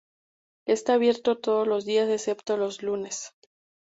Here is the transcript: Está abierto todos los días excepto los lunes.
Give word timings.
Está 0.65 0.95
abierto 0.95 1.37
todos 1.37 1.67
los 1.67 1.85
días 1.85 2.09
excepto 2.09 2.57
los 2.57 2.81
lunes. 2.81 3.35